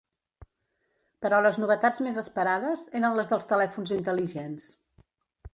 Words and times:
Però 1.25 1.41
les 1.47 1.59
novetats 1.65 2.03
més 2.07 2.19
esperades 2.23 2.87
eren 3.01 3.21
les 3.21 3.33
dels 3.35 3.53
telèfons 3.55 3.97
intel·ligents. 4.01 4.71